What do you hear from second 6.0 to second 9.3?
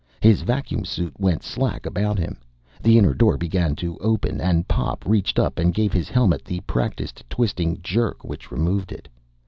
helmet the practiced twisting jerk which removed it.